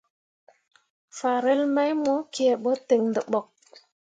Farel 1.17 1.61
mai 1.75 1.91
mo 2.03 2.13
kǝǝɓo 2.33 2.71
ten 2.87 3.01
dǝɓok. 3.13 3.47